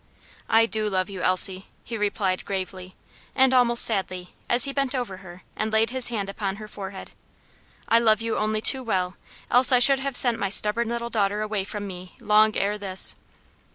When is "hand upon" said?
6.07-6.55